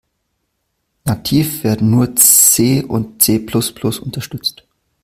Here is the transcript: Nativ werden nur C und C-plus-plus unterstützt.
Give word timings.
Nativ 1.05 1.63
werden 1.63 1.91
nur 1.91 2.15
C 2.15 2.81
und 2.81 3.21
C-plus-plus 3.21 3.99
unterstützt. 3.99 4.65